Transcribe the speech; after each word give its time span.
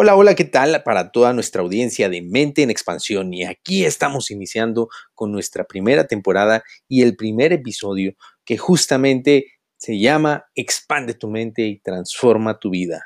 Hola, 0.00 0.14
hola, 0.14 0.36
¿qué 0.36 0.44
tal 0.44 0.80
para 0.84 1.10
toda 1.10 1.32
nuestra 1.32 1.60
audiencia 1.60 2.08
de 2.08 2.22
Mente 2.22 2.62
en 2.62 2.70
Expansión? 2.70 3.34
Y 3.34 3.42
aquí 3.44 3.84
estamos 3.84 4.30
iniciando 4.30 4.88
con 5.12 5.32
nuestra 5.32 5.64
primera 5.64 6.06
temporada 6.06 6.62
y 6.86 7.02
el 7.02 7.16
primer 7.16 7.52
episodio 7.52 8.12
que 8.44 8.56
justamente 8.56 9.46
se 9.76 9.98
llama 9.98 10.44
Expande 10.54 11.14
tu 11.14 11.26
mente 11.26 11.62
y 11.62 11.80
transforma 11.80 12.60
tu 12.60 12.70
vida. 12.70 13.04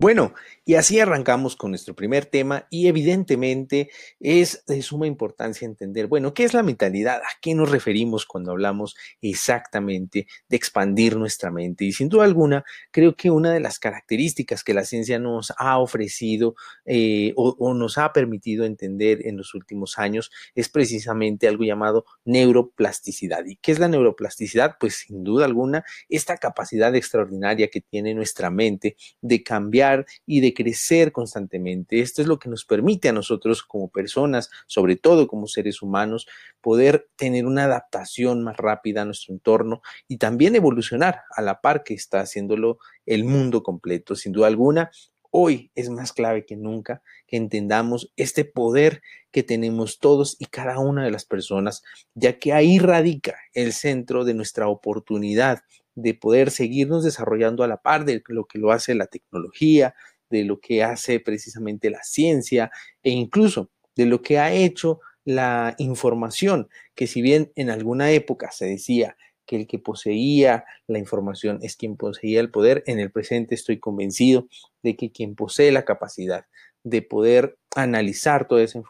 Bueno, 0.00 0.32
y 0.64 0.76
así 0.76 0.98
arrancamos 0.98 1.56
con 1.56 1.72
nuestro 1.72 1.94
primer 1.94 2.24
tema 2.24 2.66
y 2.70 2.88
evidentemente 2.88 3.90
es 4.18 4.64
de 4.66 4.80
suma 4.80 5.06
importancia 5.06 5.66
entender, 5.66 6.06
bueno, 6.06 6.32
¿qué 6.32 6.44
es 6.44 6.54
la 6.54 6.62
mentalidad? 6.62 7.18
¿A 7.18 7.38
qué 7.42 7.54
nos 7.54 7.70
referimos 7.70 8.24
cuando 8.24 8.50
hablamos 8.50 8.96
exactamente 9.20 10.26
de 10.48 10.56
expandir 10.56 11.16
nuestra 11.16 11.50
mente? 11.50 11.84
Y 11.84 11.92
sin 11.92 12.08
duda 12.08 12.24
alguna, 12.24 12.64
creo 12.90 13.14
que 13.14 13.30
una 13.30 13.52
de 13.52 13.60
las 13.60 13.78
características 13.78 14.64
que 14.64 14.72
la 14.72 14.84
ciencia 14.84 15.18
nos 15.18 15.52
ha 15.58 15.78
ofrecido 15.78 16.54
eh, 16.86 17.34
o, 17.36 17.54
o 17.58 17.74
nos 17.74 17.98
ha 17.98 18.14
permitido 18.14 18.64
entender 18.64 19.26
en 19.26 19.36
los 19.36 19.54
últimos 19.54 19.98
años 19.98 20.30
es 20.54 20.70
precisamente 20.70 21.46
algo 21.46 21.64
llamado 21.64 22.06
neuroplasticidad. 22.24 23.44
¿Y 23.44 23.56
qué 23.56 23.72
es 23.72 23.78
la 23.78 23.88
neuroplasticidad? 23.88 24.76
Pues 24.80 24.94
sin 25.06 25.24
duda 25.24 25.44
alguna, 25.44 25.84
esta 26.08 26.38
capacidad 26.38 26.94
extraordinaria 26.94 27.68
que 27.68 27.82
tiene 27.82 28.14
nuestra 28.14 28.48
mente 28.48 28.96
de 29.20 29.42
cambiar 29.42 29.89
y 30.26 30.40
de 30.40 30.54
crecer 30.54 31.12
constantemente. 31.12 32.00
Esto 32.00 32.22
es 32.22 32.28
lo 32.28 32.38
que 32.38 32.48
nos 32.48 32.64
permite 32.64 33.08
a 33.08 33.12
nosotros 33.12 33.62
como 33.62 33.88
personas, 33.88 34.50
sobre 34.66 34.96
todo 34.96 35.26
como 35.26 35.46
seres 35.46 35.82
humanos, 35.82 36.26
poder 36.60 37.08
tener 37.16 37.46
una 37.46 37.64
adaptación 37.64 38.42
más 38.42 38.56
rápida 38.56 39.02
a 39.02 39.04
nuestro 39.04 39.34
entorno 39.34 39.82
y 40.08 40.18
también 40.18 40.56
evolucionar 40.56 41.22
a 41.34 41.42
la 41.42 41.60
par 41.60 41.84
que 41.84 41.94
está 41.94 42.20
haciéndolo 42.20 42.78
el 43.06 43.24
mundo 43.24 43.62
completo. 43.62 44.14
Sin 44.14 44.32
duda 44.32 44.46
alguna, 44.46 44.90
hoy 45.30 45.70
es 45.74 45.88
más 45.90 46.12
clave 46.12 46.44
que 46.44 46.56
nunca 46.56 47.02
que 47.26 47.36
entendamos 47.36 48.12
este 48.16 48.44
poder 48.44 49.02
que 49.30 49.42
tenemos 49.42 49.98
todos 50.00 50.36
y 50.40 50.46
cada 50.46 50.78
una 50.78 51.04
de 51.04 51.10
las 51.10 51.24
personas, 51.24 51.82
ya 52.14 52.38
que 52.38 52.52
ahí 52.52 52.78
radica 52.78 53.36
el 53.54 53.72
centro 53.72 54.24
de 54.24 54.34
nuestra 54.34 54.68
oportunidad 54.68 55.60
de 55.94 56.14
poder 56.14 56.50
seguirnos 56.50 57.04
desarrollando 57.04 57.64
a 57.64 57.68
la 57.68 57.78
par 57.78 58.04
de 58.04 58.22
lo 58.28 58.46
que 58.46 58.58
lo 58.58 58.72
hace 58.72 58.94
la 58.94 59.06
tecnología, 59.06 59.94
de 60.30 60.44
lo 60.44 60.60
que 60.60 60.82
hace 60.82 61.20
precisamente 61.20 61.90
la 61.90 62.02
ciencia 62.02 62.70
e 63.02 63.10
incluso 63.10 63.70
de 63.96 64.06
lo 64.06 64.22
que 64.22 64.38
ha 64.38 64.52
hecho 64.52 65.00
la 65.24 65.74
información, 65.78 66.68
que 66.94 67.06
si 67.06 67.20
bien 67.22 67.52
en 67.54 67.70
alguna 67.70 68.10
época 68.10 68.50
se 68.52 68.66
decía 68.66 69.16
que 69.50 69.56
el 69.56 69.66
que 69.66 69.80
poseía 69.80 70.64
la 70.86 71.00
información 71.00 71.58
es 71.62 71.74
quien 71.74 71.96
poseía 71.96 72.38
el 72.38 72.52
poder, 72.52 72.84
en 72.86 73.00
el 73.00 73.10
presente 73.10 73.56
estoy 73.56 73.80
convencido 73.80 74.46
de 74.84 74.94
que 74.94 75.10
quien 75.10 75.34
posee 75.34 75.72
la 75.72 75.84
capacidad 75.84 76.46
de 76.84 77.02
poder 77.02 77.58
analizar 77.74 78.46
toda 78.46 78.62
esa 78.62 78.80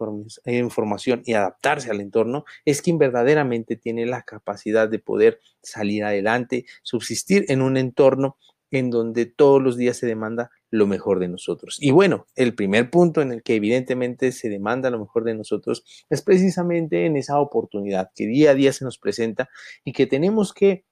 información 0.45 1.23
y 1.25 1.33
adaptarse 1.33 1.91
al 1.91 2.03
entorno, 2.03 2.45
es 2.67 2.83
quien 2.83 2.99
verdaderamente 2.99 3.77
tiene 3.77 4.05
la 4.05 4.21
capacidad 4.21 4.87
de 4.87 4.99
poder 4.99 5.41
salir 5.63 6.05
adelante, 6.05 6.67
subsistir 6.83 7.47
en 7.49 7.63
un 7.63 7.79
entorno 7.79 8.37
en 8.71 8.91
donde 8.91 9.25
todos 9.25 9.63
los 9.63 9.79
días 9.79 9.97
se 9.97 10.07
demanda 10.07 10.51
lo 10.71 10.87
mejor 10.87 11.19
de 11.19 11.29
nosotros. 11.29 11.77
Y 11.81 11.91
bueno, 11.91 12.27
el 12.37 12.55
primer 12.55 12.91
punto 12.91 13.23
en 13.23 13.33
el 13.33 13.43
que 13.43 13.57
evidentemente 13.57 14.33
se 14.33 14.49
demanda 14.49 14.91
lo 14.91 15.01
mejor 15.01 15.25
de 15.25 15.35
nosotros 15.35 15.85
es 16.09 16.23
precisamente 16.23 17.07
en 17.07 17.17
esa 17.17 17.39
oportunidad 17.39 18.11
que 18.15 18.27
día 18.27 18.53
a 18.53 18.55
día 18.55 18.73
se 18.73 18.85
nos 18.85 18.99
presenta 18.99 19.49
y 19.85 19.93
que 19.93 20.07
tenemos 20.07 20.53
que 20.53 20.85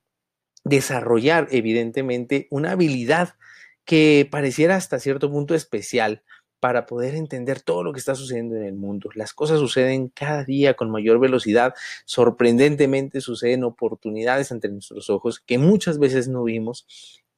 desarrollar 0.65 1.49
evidentemente 1.51 2.49
una 2.51 2.73
habilidad 2.73 3.35
que 3.85 4.29
pareciera 4.31 4.77
hasta 4.77 4.99
cierto 4.99 5.31
punto 5.31 5.55
especial 5.55 6.23
para 6.61 6.87
poder 6.87 7.15
entender 7.15 7.61
todo 7.61 7.85
lo 7.85 7.93
que 7.93 8.01
está 8.01 8.15
sucediendo 8.15 8.57
en 8.57 8.65
el 8.65 8.75
mundo. 8.75 9.11
Las 9.15 9.33
cosas 9.33 9.61
suceden 9.61 10.09
cada 10.09 10.45
día 10.45 10.75
con 10.75 10.91
mayor 10.91 11.21
velocidad, 11.21 11.75
sorprendentemente 12.05 13.21
suceden 13.21 13.65
oportunidades 13.65 14.51
ante 14.51 14.69
nuestros 14.69 15.09
ojos 15.09 15.41
que 15.41 15.59
muchas 15.59 15.99
veces 15.99 16.29
no 16.29 16.43
vimos 16.45 16.87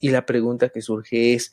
y 0.00 0.10
la 0.10 0.24
pregunta 0.24 0.70
que 0.70 0.80
surge 0.80 1.34
es, 1.34 1.52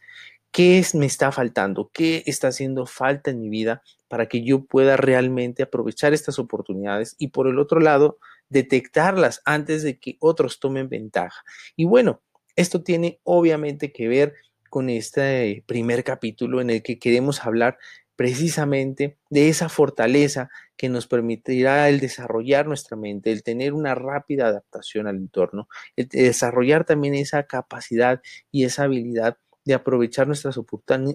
¿qué 0.51 0.79
es, 0.79 0.95
me 0.95 1.05
está 1.05 1.31
faltando? 1.31 1.89
¿Qué 1.93 2.23
está 2.25 2.49
haciendo 2.49 2.85
falta 2.85 3.31
en 3.31 3.41
mi 3.41 3.49
vida 3.49 3.81
para 4.07 4.27
que 4.27 4.43
yo 4.43 4.65
pueda 4.65 4.97
realmente 4.97 5.63
aprovechar 5.63 6.13
estas 6.13 6.39
oportunidades 6.39 7.15
y 7.17 7.29
por 7.29 7.47
el 7.47 7.59
otro 7.59 7.79
lado, 7.79 8.19
detectarlas 8.49 9.41
antes 9.45 9.83
de 9.83 9.99
que 9.99 10.17
otros 10.19 10.59
tomen 10.59 10.89
ventaja? 10.89 11.43
Y 11.75 11.85
bueno, 11.85 12.21
esto 12.55 12.83
tiene 12.83 13.19
obviamente 13.23 13.91
que 13.91 14.07
ver 14.07 14.33
con 14.69 14.89
este 14.89 15.63
primer 15.67 16.03
capítulo 16.03 16.59
en 16.61 16.69
el 16.69 16.83
que 16.83 16.99
queremos 16.99 17.45
hablar 17.45 17.77
precisamente 18.17 19.15
de 19.29 19.47
esa 19.47 19.69
fortaleza 19.69 20.49
que 20.75 20.89
nos 20.89 21.07
permitirá 21.07 21.87
el 21.87 21.99
desarrollar 21.99 22.67
nuestra 22.67 22.97
mente, 22.97 23.31
el 23.31 23.43
tener 23.43 23.73
una 23.73 23.95
rápida 23.95 24.47
adaptación 24.47 25.07
al 25.07 25.17
entorno, 25.17 25.69
el 25.95 26.07
desarrollar 26.07 26.83
también 26.83 27.13
esa 27.13 27.43
capacidad 27.43 28.21
y 28.51 28.63
esa 28.63 28.83
habilidad 28.83 29.37
de 29.67 29.73
aprovechar 29.73 30.27
nuestras, 30.27 30.57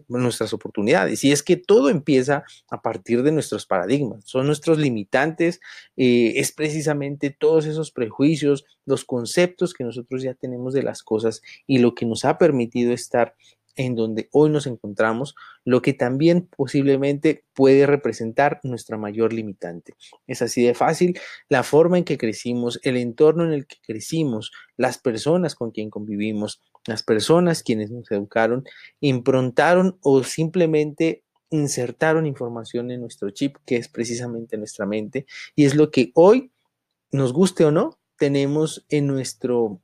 nuestras 0.08 0.52
oportunidades. 0.52 1.24
Y 1.24 1.32
es 1.32 1.42
que 1.42 1.56
todo 1.56 1.88
empieza 1.88 2.44
a 2.70 2.82
partir 2.82 3.22
de 3.22 3.32
nuestros 3.32 3.64
paradigmas, 3.64 4.24
son 4.26 4.46
nuestros 4.46 4.78
limitantes, 4.78 5.58
eh, 5.96 6.34
es 6.36 6.52
precisamente 6.52 7.30
todos 7.30 7.64
esos 7.64 7.92
prejuicios, 7.92 8.66
los 8.84 9.06
conceptos 9.06 9.72
que 9.72 9.84
nosotros 9.84 10.22
ya 10.22 10.34
tenemos 10.34 10.74
de 10.74 10.82
las 10.82 11.02
cosas 11.02 11.40
y 11.66 11.78
lo 11.78 11.94
que 11.94 12.04
nos 12.04 12.26
ha 12.26 12.36
permitido 12.36 12.92
estar 12.92 13.34
en 13.76 13.94
donde 13.94 14.28
hoy 14.32 14.50
nos 14.50 14.66
encontramos, 14.66 15.34
lo 15.64 15.82
que 15.82 15.92
también 15.92 16.48
posiblemente 16.56 17.44
puede 17.54 17.86
representar 17.86 18.60
nuestra 18.62 18.98
mayor 18.98 19.32
limitante. 19.32 19.94
Es 20.26 20.42
así 20.42 20.62
de 20.62 20.74
fácil 20.74 21.18
la 21.48 21.62
forma 21.62 21.98
en 21.98 22.04
que 22.04 22.18
crecimos, 22.18 22.80
el 22.82 22.96
entorno 22.96 23.44
en 23.44 23.52
el 23.52 23.66
que 23.66 23.76
crecimos, 23.86 24.52
las 24.76 24.98
personas 24.98 25.54
con 25.54 25.70
quien 25.70 25.90
convivimos, 25.90 26.60
las 26.86 27.02
personas 27.02 27.62
quienes 27.62 27.90
nos 27.90 28.10
educaron, 28.10 28.64
improntaron 29.00 29.98
o 30.02 30.22
simplemente 30.24 31.22
insertaron 31.50 32.26
información 32.26 32.90
en 32.90 33.00
nuestro 33.00 33.30
chip, 33.30 33.56
que 33.66 33.76
es 33.76 33.88
precisamente 33.88 34.56
nuestra 34.56 34.86
mente, 34.86 35.26
y 35.54 35.64
es 35.64 35.74
lo 35.74 35.90
que 35.90 36.10
hoy, 36.14 36.50
nos 37.10 37.32
guste 37.32 37.64
o 37.64 37.70
no, 37.70 37.98
tenemos 38.16 38.86
en 38.88 39.06
nuestro 39.06 39.80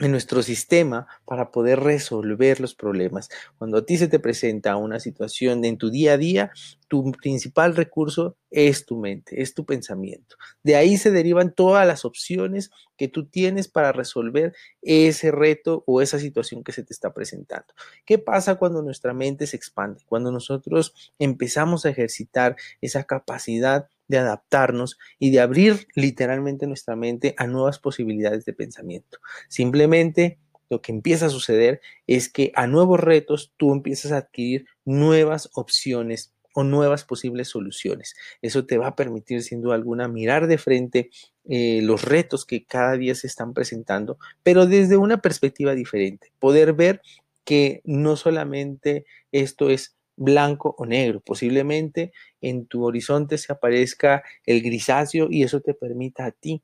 en 0.00 0.10
nuestro 0.10 0.42
sistema 0.42 1.06
para 1.26 1.50
poder 1.50 1.80
resolver 1.80 2.60
los 2.60 2.74
problemas. 2.74 3.28
Cuando 3.58 3.78
a 3.78 3.86
ti 3.86 3.98
se 3.98 4.08
te 4.08 4.18
presenta 4.18 4.76
una 4.76 4.98
situación 4.98 5.64
en 5.64 5.76
tu 5.76 5.90
día 5.90 6.14
a 6.14 6.16
día, 6.16 6.50
tu 6.88 7.12
principal 7.12 7.76
recurso 7.76 8.36
es 8.50 8.86
tu 8.86 8.96
mente, 8.96 9.42
es 9.42 9.54
tu 9.54 9.64
pensamiento. 9.64 10.36
De 10.62 10.74
ahí 10.74 10.96
se 10.96 11.10
derivan 11.10 11.54
todas 11.54 11.86
las 11.86 12.04
opciones 12.04 12.70
que 12.96 13.08
tú 13.08 13.26
tienes 13.26 13.68
para 13.68 13.92
resolver 13.92 14.54
ese 14.82 15.30
reto 15.30 15.84
o 15.86 16.00
esa 16.00 16.18
situación 16.18 16.64
que 16.64 16.72
se 16.72 16.82
te 16.82 16.92
está 16.92 17.12
presentando. 17.12 17.72
¿Qué 18.04 18.18
pasa 18.18 18.56
cuando 18.56 18.82
nuestra 18.82 19.14
mente 19.14 19.46
se 19.46 19.56
expande? 19.56 20.02
Cuando 20.06 20.32
nosotros 20.32 20.94
empezamos 21.18 21.84
a 21.84 21.90
ejercitar 21.90 22.56
esa 22.80 23.04
capacidad 23.04 23.88
de 24.10 24.18
adaptarnos 24.18 24.98
y 25.18 25.30
de 25.30 25.40
abrir 25.40 25.86
literalmente 25.94 26.66
nuestra 26.66 26.96
mente 26.96 27.34
a 27.38 27.46
nuevas 27.46 27.78
posibilidades 27.78 28.44
de 28.44 28.52
pensamiento. 28.52 29.18
Simplemente 29.48 30.38
lo 30.68 30.82
que 30.82 30.92
empieza 30.92 31.26
a 31.26 31.30
suceder 31.30 31.80
es 32.06 32.28
que 32.28 32.52
a 32.54 32.66
nuevos 32.66 33.00
retos 33.00 33.52
tú 33.56 33.72
empiezas 33.72 34.12
a 34.12 34.18
adquirir 34.18 34.66
nuevas 34.84 35.48
opciones 35.54 36.34
o 36.52 36.64
nuevas 36.64 37.04
posibles 37.04 37.48
soluciones. 37.48 38.16
Eso 38.42 38.66
te 38.66 38.78
va 38.78 38.88
a 38.88 38.96
permitir, 38.96 39.42
sin 39.44 39.62
duda 39.62 39.76
alguna, 39.76 40.08
mirar 40.08 40.48
de 40.48 40.58
frente 40.58 41.10
eh, 41.48 41.80
los 41.82 42.02
retos 42.02 42.44
que 42.44 42.64
cada 42.64 42.96
día 42.96 43.14
se 43.14 43.28
están 43.28 43.54
presentando, 43.54 44.18
pero 44.42 44.66
desde 44.66 44.96
una 44.96 45.22
perspectiva 45.22 45.76
diferente. 45.76 46.32
Poder 46.40 46.72
ver 46.72 47.00
que 47.44 47.80
no 47.84 48.16
solamente 48.16 49.06
esto 49.30 49.70
es 49.70 49.96
blanco 50.20 50.74
o 50.78 50.86
negro. 50.86 51.20
Posiblemente 51.20 52.12
en 52.40 52.66
tu 52.66 52.84
horizonte 52.84 53.38
se 53.38 53.52
aparezca 53.52 54.22
el 54.44 54.62
grisáceo 54.62 55.28
y 55.30 55.42
eso 55.42 55.60
te 55.60 55.74
permita 55.74 56.26
a 56.26 56.30
ti 56.30 56.62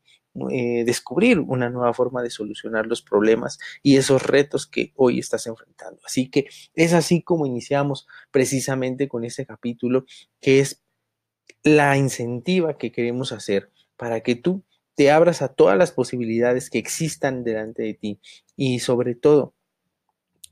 eh, 0.50 0.84
descubrir 0.84 1.40
una 1.40 1.70
nueva 1.70 1.94
forma 1.94 2.22
de 2.22 2.28
solucionar 2.28 2.86
los 2.86 3.00
problemas 3.00 3.58
y 3.82 3.96
esos 3.96 4.22
retos 4.22 4.66
que 4.66 4.92
hoy 4.94 5.18
estás 5.18 5.46
enfrentando. 5.46 6.00
Así 6.04 6.28
que 6.28 6.46
es 6.74 6.92
así 6.92 7.22
como 7.22 7.46
iniciamos 7.46 8.06
precisamente 8.30 9.08
con 9.08 9.24
ese 9.24 9.46
capítulo 9.46 10.04
que 10.40 10.60
es 10.60 10.82
la 11.62 11.96
incentiva 11.96 12.76
que 12.76 12.92
queremos 12.92 13.32
hacer 13.32 13.70
para 13.96 14.20
que 14.20 14.36
tú 14.36 14.62
te 14.94 15.10
abras 15.10 15.40
a 15.40 15.48
todas 15.48 15.78
las 15.78 15.92
posibilidades 15.92 16.68
que 16.68 16.78
existan 16.78 17.42
delante 17.42 17.82
de 17.82 17.94
ti 17.94 18.20
y 18.54 18.80
sobre 18.80 19.14
todo 19.14 19.54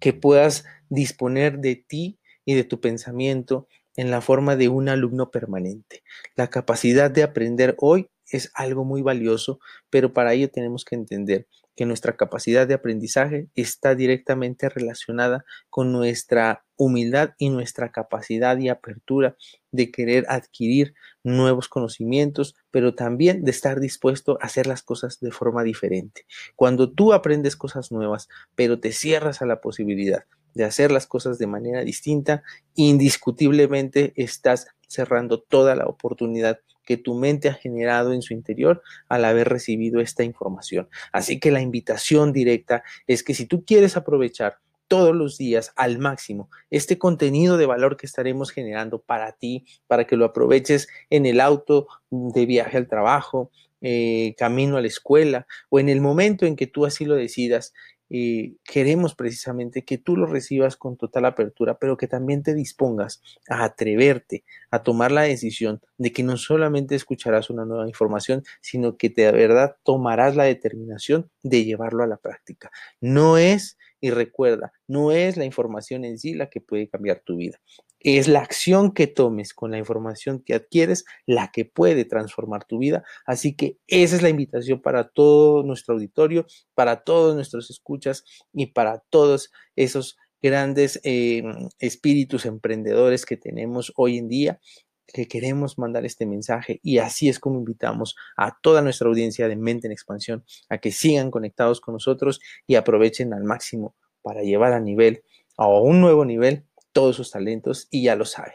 que 0.00 0.14
puedas 0.14 0.64
disponer 0.88 1.58
de 1.58 1.76
ti 1.76 2.18
y 2.44 2.54
de 2.54 2.64
tu 2.64 2.80
pensamiento 2.80 3.68
en 3.96 4.10
la 4.10 4.20
forma 4.20 4.56
de 4.56 4.68
un 4.68 4.88
alumno 4.88 5.30
permanente. 5.30 6.02
La 6.36 6.48
capacidad 6.48 7.10
de 7.10 7.22
aprender 7.22 7.74
hoy 7.78 8.08
es 8.30 8.50
algo 8.54 8.84
muy 8.84 9.02
valioso, 9.02 9.60
pero 9.90 10.12
para 10.12 10.32
ello 10.32 10.50
tenemos 10.50 10.84
que 10.84 10.96
entender 10.96 11.46
que 11.76 11.86
nuestra 11.86 12.16
capacidad 12.16 12.68
de 12.68 12.74
aprendizaje 12.74 13.48
está 13.54 13.94
directamente 13.94 14.68
relacionada 14.68 15.44
con 15.70 15.92
nuestra 15.92 16.64
humildad 16.76 17.34
y 17.36 17.50
nuestra 17.50 17.90
capacidad 17.90 18.56
y 18.58 18.68
apertura 18.68 19.36
de 19.72 19.90
querer 19.90 20.24
adquirir 20.28 20.94
nuevos 21.24 21.68
conocimientos, 21.68 22.54
pero 22.70 22.94
también 22.94 23.44
de 23.44 23.50
estar 23.50 23.80
dispuesto 23.80 24.38
a 24.40 24.46
hacer 24.46 24.66
las 24.66 24.82
cosas 24.82 25.18
de 25.20 25.32
forma 25.32 25.64
diferente. 25.64 26.26
Cuando 26.54 26.92
tú 26.92 27.12
aprendes 27.12 27.56
cosas 27.56 27.90
nuevas, 27.90 28.28
pero 28.54 28.78
te 28.78 28.92
cierras 28.92 29.42
a 29.42 29.46
la 29.46 29.60
posibilidad 29.60 30.24
de 30.54 30.64
hacer 30.64 30.90
las 30.90 31.06
cosas 31.06 31.38
de 31.38 31.46
manera 31.46 31.84
distinta, 31.84 32.42
indiscutiblemente 32.74 34.12
estás 34.16 34.68
cerrando 34.86 35.40
toda 35.40 35.74
la 35.74 35.86
oportunidad 35.86 36.60
que 36.84 36.96
tu 36.96 37.14
mente 37.14 37.48
ha 37.48 37.54
generado 37.54 38.12
en 38.12 38.22
su 38.22 38.34
interior 38.34 38.82
al 39.08 39.24
haber 39.24 39.48
recibido 39.48 40.00
esta 40.00 40.22
información. 40.22 40.88
Así 41.12 41.40
que 41.40 41.50
la 41.50 41.60
invitación 41.60 42.32
directa 42.32 42.84
es 43.06 43.22
que 43.22 43.34
si 43.34 43.46
tú 43.46 43.64
quieres 43.64 43.96
aprovechar 43.96 44.58
todos 44.86 45.16
los 45.16 45.38
días 45.38 45.72
al 45.76 45.98
máximo 45.98 46.50
este 46.70 46.98
contenido 46.98 47.56
de 47.56 47.66
valor 47.66 47.96
que 47.96 48.06
estaremos 48.06 48.50
generando 48.50 49.00
para 49.00 49.32
ti, 49.32 49.64
para 49.86 50.06
que 50.06 50.16
lo 50.16 50.26
aproveches 50.26 50.88
en 51.08 51.24
el 51.26 51.40
auto 51.40 51.88
de 52.10 52.44
viaje 52.44 52.76
al 52.76 52.86
trabajo, 52.86 53.50
eh, 53.80 54.34
camino 54.38 54.76
a 54.76 54.80
la 54.80 54.86
escuela 54.86 55.46
o 55.68 55.78
en 55.78 55.88
el 55.88 56.00
momento 56.00 56.46
en 56.46 56.56
que 56.56 56.66
tú 56.66 56.86
así 56.86 57.04
lo 57.04 57.16
decidas, 57.16 57.74
y 58.08 58.58
queremos 58.64 59.14
precisamente 59.14 59.84
que 59.84 59.98
tú 59.98 60.16
lo 60.16 60.26
recibas 60.26 60.76
con 60.76 60.96
total 60.96 61.24
apertura, 61.24 61.78
pero 61.78 61.96
que 61.96 62.06
también 62.06 62.42
te 62.42 62.54
dispongas 62.54 63.22
a 63.48 63.64
atreverte 63.64 64.44
a 64.70 64.82
tomar 64.82 65.12
la 65.12 65.22
decisión 65.22 65.80
de 65.98 66.12
que 66.12 66.22
no 66.22 66.36
solamente 66.36 66.94
escucharás 66.94 67.50
una 67.50 67.64
nueva 67.64 67.88
información, 67.88 68.42
sino 68.60 68.96
que 68.96 69.08
de 69.08 69.30
verdad 69.32 69.76
tomarás 69.84 70.36
la 70.36 70.44
determinación 70.44 71.30
de 71.42 71.64
llevarlo 71.64 72.02
a 72.02 72.06
la 72.06 72.16
práctica. 72.16 72.70
No 73.00 73.38
es, 73.38 73.78
y 74.00 74.10
recuerda, 74.10 74.72
no 74.86 75.12
es 75.12 75.36
la 75.36 75.44
información 75.44 76.04
en 76.04 76.18
sí 76.18 76.34
la 76.34 76.50
que 76.50 76.60
puede 76.60 76.88
cambiar 76.88 77.20
tu 77.20 77.36
vida. 77.36 77.58
Es 78.04 78.28
la 78.28 78.40
acción 78.40 78.92
que 78.92 79.06
tomes 79.06 79.54
con 79.54 79.72
la 79.72 79.78
información 79.78 80.40
que 80.40 80.54
adquieres 80.54 81.04
la 81.26 81.50
que 81.50 81.64
puede 81.64 82.04
transformar 82.04 82.64
tu 82.64 82.78
vida. 82.78 83.02
Así 83.26 83.56
que 83.56 83.78
esa 83.88 84.14
es 84.14 84.22
la 84.22 84.28
invitación 84.28 84.80
para 84.80 85.08
todo 85.08 85.64
nuestro 85.64 85.94
auditorio, 85.94 86.46
para 86.74 87.02
todos 87.02 87.34
nuestros 87.34 87.70
escuchas 87.70 88.24
y 88.52 88.66
para 88.66 89.02
todos 89.08 89.50
esos 89.74 90.18
grandes 90.42 91.00
eh, 91.02 91.42
espíritus 91.78 92.44
emprendedores 92.44 93.24
que 93.24 93.38
tenemos 93.38 93.92
hoy 93.96 94.18
en 94.18 94.28
día 94.28 94.60
que 95.06 95.26
queremos 95.28 95.78
mandar 95.78 96.04
este 96.04 96.26
mensaje 96.26 96.80
y 96.82 96.98
así 96.98 97.28
es 97.28 97.38
como 97.38 97.58
invitamos 97.58 98.16
a 98.36 98.58
toda 98.60 98.82
nuestra 98.82 99.08
audiencia 99.08 99.48
de 99.48 99.56
Mente 99.56 99.86
en 99.86 99.92
Expansión 99.92 100.44
a 100.68 100.78
que 100.78 100.92
sigan 100.92 101.30
conectados 101.30 101.80
con 101.80 101.94
nosotros 101.94 102.40
y 102.66 102.74
aprovechen 102.74 103.32
al 103.32 103.44
máximo 103.44 103.94
para 104.22 104.42
llevar 104.42 104.72
a 104.72 104.80
nivel, 104.80 105.22
a 105.56 105.68
un 105.68 106.00
nuevo 106.00 106.24
nivel, 106.24 106.64
todos 106.94 107.16
sus 107.16 107.30
talentos 107.30 107.88
y 107.90 108.04
ya 108.04 108.16
lo 108.16 108.24
saben. 108.24 108.54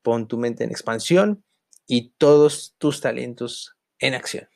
Pon 0.00 0.26
tu 0.26 0.38
mente 0.38 0.64
en 0.64 0.70
expansión 0.70 1.44
y 1.86 2.12
todos 2.16 2.74
tus 2.78 3.02
talentos 3.02 3.76
en 3.98 4.14
acción. 4.14 4.48